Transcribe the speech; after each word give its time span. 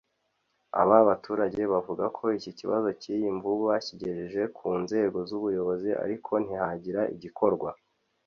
Aba 0.81 0.97
baturage 1.09 1.61
bavuga 1.73 2.05
ko 2.17 2.25
ikibazo 2.51 2.87
cy’iyi 3.01 3.29
mvubu 3.37 3.63
bakigejeje 3.71 4.41
ku 4.57 4.67
nzego 4.81 5.17
z’ubuyobozi 5.29 5.89
ariko 6.03 6.31
ntihagire 6.43 7.01
igikorwa 7.15 7.69